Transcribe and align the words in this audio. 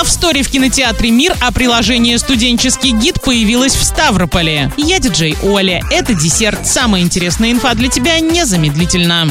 Love 0.00 0.06
Story 0.06 0.42
в 0.42 0.50
кинотеатре 0.50 1.10
«Мир», 1.10 1.36
а 1.42 1.52
приложение 1.52 2.18
«Студенческий 2.18 2.92
гид» 2.92 3.20
появилось 3.20 3.74
в 3.74 3.84
Ставрополе. 3.84 4.72
Я 4.78 4.98
диджей 4.98 5.36
Оля. 5.42 5.82
Это 5.90 6.14
десерт. 6.14 6.66
Самая 6.66 7.02
интересная 7.02 7.50
инфа 7.50 7.74
для 7.74 7.88
тебя 7.88 8.18
незамедлительно. 8.18 9.26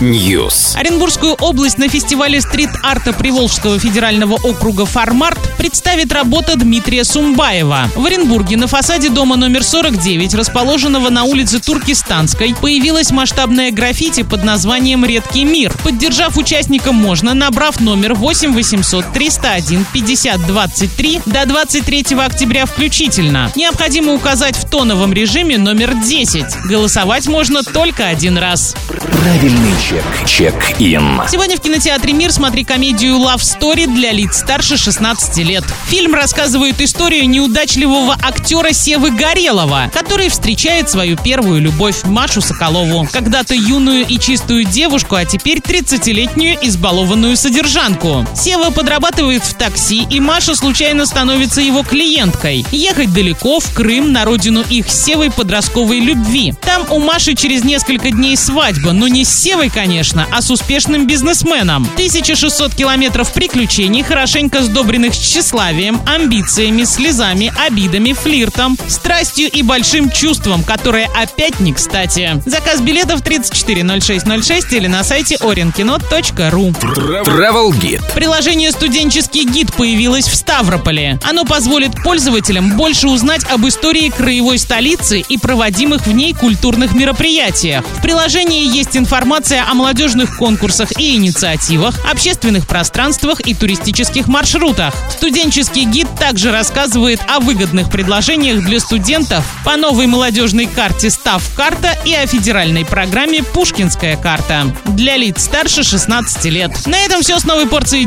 News. 0.00 0.76
Оренбургскую 0.76 1.34
область 1.34 1.78
на 1.78 1.88
фестивале 1.88 2.40
стрит-арта 2.40 3.12
Приволжского 3.12 3.80
федерального 3.80 4.34
округа 4.34 4.86
«Фармарт» 4.86 5.40
представит 5.58 6.12
работа 6.12 6.56
Дмитрия 6.56 7.02
Сумбаева. 7.02 7.88
В 7.96 8.06
Оренбурге 8.06 8.56
на 8.56 8.68
фасаде 8.68 9.08
дома 9.08 9.34
номер 9.34 9.64
49, 9.64 10.34
расположенного 10.34 11.08
на 11.10 11.24
улице 11.24 11.58
Туркестанской, 11.58 12.54
появилась 12.54 13.10
масштабная 13.10 13.72
граффити 13.72 14.22
под 14.22 14.44
названием 14.44 15.04
«Редкий 15.04 15.44
мир». 15.44 15.72
Поддержав 15.82 16.36
участника 16.36 16.92
можно, 16.92 17.34
набрав 17.34 17.80
номер 17.80 18.14
8 18.14 18.51
800 18.52 19.12
301 19.12 19.86
50 19.92 20.46
23 20.46 21.20
до 21.26 21.46
23 21.46 22.16
октября 22.18 22.66
включительно. 22.66 23.50
Необходимо 23.54 24.14
указать 24.14 24.56
в 24.56 24.68
тоновом 24.68 25.12
режиме 25.12 25.58
номер 25.58 25.94
10. 25.94 26.66
Голосовать 26.66 27.26
можно 27.26 27.62
только 27.62 28.06
один 28.08 28.38
раз. 28.38 28.74
Правильный 28.88 29.72
чек. 29.88 30.04
Чек-ин. 30.26 31.22
Сегодня 31.28 31.56
в 31.56 31.60
кинотеатре 31.60 32.12
«Мир» 32.12 32.32
смотри 32.32 32.64
комедию 32.64 33.14
«Love 33.16 33.36
Story» 33.36 33.86
для 33.86 34.12
лиц 34.12 34.38
старше 34.38 34.76
16 34.76 35.38
лет. 35.38 35.64
Фильм 35.86 36.14
рассказывает 36.14 36.80
историю 36.80 37.28
неудачливого 37.28 38.16
актера 38.22 38.72
Севы 38.72 39.10
Горелова, 39.10 39.90
который 39.92 40.28
встречает 40.28 40.90
свою 40.90 41.16
первую 41.16 41.60
любовь 41.60 42.04
Машу 42.04 42.40
Соколову. 42.40 43.08
Когда-то 43.12 43.54
юную 43.54 44.06
и 44.06 44.18
чистую 44.18 44.64
девушку, 44.64 45.14
а 45.14 45.24
теперь 45.24 45.58
30-летнюю 45.58 46.58
избалованную 46.62 47.36
содержанку. 47.36 48.26
Сева 48.42 48.70
подрабатывает 48.70 49.44
в 49.44 49.54
такси, 49.54 50.04
и 50.10 50.18
Маша 50.18 50.56
случайно 50.56 51.06
становится 51.06 51.60
его 51.60 51.84
клиенткой. 51.84 52.66
Ехать 52.72 53.12
далеко, 53.12 53.60
в 53.60 53.72
Крым, 53.72 54.10
на 54.10 54.24
родину 54.24 54.64
их 54.68 54.90
с 54.90 55.04
Севой 55.04 55.30
подростковой 55.30 56.00
любви. 56.00 56.52
Там 56.60 56.84
у 56.90 56.98
Маши 56.98 57.34
через 57.36 57.62
несколько 57.62 58.10
дней 58.10 58.36
свадьба, 58.36 58.90
но 58.90 59.06
не 59.06 59.24
с 59.24 59.32
Севой, 59.32 59.68
конечно, 59.68 60.26
а 60.32 60.42
с 60.42 60.50
успешным 60.50 61.06
бизнесменом. 61.06 61.84
1600 61.94 62.74
километров 62.74 63.32
приключений, 63.32 64.02
хорошенько 64.02 64.62
сдобренных 64.62 65.16
тщеславием, 65.16 66.02
амбициями, 66.04 66.82
слезами, 66.82 67.52
обидами, 67.64 68.12
флиртом, 68.12 68.76
страстью 68.88 69.48
и 69.52 69.62
большим 69.62 70.10
чувством, 70.10 70.64
которое 70.64 71.08
опять 71.14 71.60
не 71.60 71.72
кстати. 71.72 72.42
Заказ 72.44 72.80
билетов 72.80 73.22
340606 73.22 74.72
или 74.72 74.88
на 74.88 75.04
сайте 75.04 75.36
orinkino.ru. 75.36 76.72
Travel 76.72 77.70
Guide. 77.70 78.02
Приложение 78.32 78.72
«Студенческий 78.72 79.44
гид» 79.44 79.74
появилось 79.74 80.26
в 80.26 80.34
Ставрополе. 80.34 81.20
Оно 81.22 81.44
позволит 81.44 82.02
пользователям 82.02 82.78
больше 82.78 83.08
узнать 83.08 83.44
об 83.50 83.68
истории 83.68 84.08
краевой 84.08 84.58
столицы 84.58 85.20
и 85.20 85.36
проводимых 85.36 86.06
в 86.06 86.12
ней 86.12 86.32
культурных 86.32 86.94
мероприятиях. 86.94 87.84
В 87.84 88.00
приложении 88.00 88.74
есть 88.74 88.96
информация 88.96 89.62
о 89.70 89.74
молодежных 89.74 90.38
конкурсах 90.38 90.98
и 90.98 91.14
инициативах, 91.16 91.94
общественных 92.10 92.66
пространствах 92.66 93.40
и 93.40 93.54
туристических 93.54 94.28
маршрутах. 94.28 94.94
Студенческий 95.10 95.84
гид 95.84 96.08
также 96.18 96.52
рассказывает 96.52 97.20
о 97.28 97.38
выгодных 97.38 97.90
предложениях 97.90 98.64
для 98.64 98.80
студентов 98.80 99.44
по 99.62 99.76
новой 99.76 100.06
молодежной 100.06 100.64
карте 100.64 101.10
«Став 101.10 101.44
карта» 101.54 101.98
и 102.06 102.14
о 102.14 102.26
федеральной 102.26 102.86
программе 102.86 103.42
«Пушкинская 103.42 104.16
карта» 104.16 104.74
для 104.86 105.18
лиц 105.18 105.44
старше 105.44 105.82
16 105.82 106.46
лет. 106.46 106.86
На 106.86 106.96
этом 107.00 107.20
все 107.20 107.38
с 107.38 107.44
новой 107.44 107.66
порцией 107.66 108.06